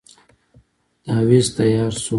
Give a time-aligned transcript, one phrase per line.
[1.03, 2.09] تاويذ تیار شو.